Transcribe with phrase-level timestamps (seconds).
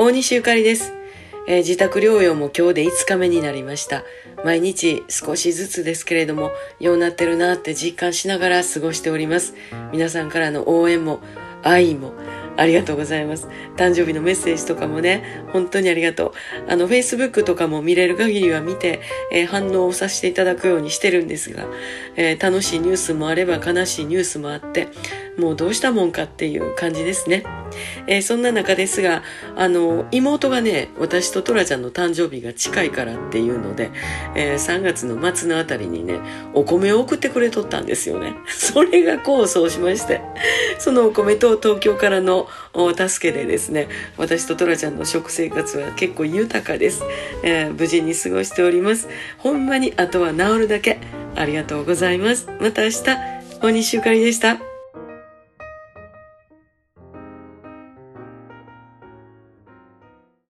[0.00, 0.92] 大西ゆかりです。
[1.48, 4.04] えー自宅療養も今日で5日目になりました。
[4.44, 9.54] 毎日少しずつですけれども、ようなってるなって実感しながら過ごしております。
[9.90, 11.18] 皆さんからの応援も
[11.64, 12.12] 愛も
[12.56, 13.48] ありがとうございます。
[13.76, 16.32] 誕生日のメッセージとかもね、本当にありがとう。
[16.70, 19.00] あの、Facebook とかも見れる限りは見て、
[19.32, 21.66] えー反応をさせていただくようにしてるんですが、
[22.14, 24.86] えー楽しいニュースもあれば悲しいニュースもあって、
[25.38, 27.44] もうどうしたもんかっていう感じですね。
[28.06, 29.22] えーそんな中ですが、
[29.56, 33.90] あの、妹がね、私とトラちゃんの誕生日が近いからっていうので、
[34.34, 36.20] えー3月の末のあたりにね、
[36.54, 38.34] お米を送ってくれとったんですよね。
[38.48, 40.20] それが功を奏しまして、
[40.78, 47.02] そのお米と東京からのお助けでですね、私とトラちゃんの食生活は結構豊かです。
[47.42, 49.08] えー無事に過ごしております。
[49.38, 50.98] ほんまにあとは治るだけ。
[51.36, 52.48] ありがとうございます。
[52.60, 53.04] また明日、
[53.60, 54.77] 大西ゆかりでした。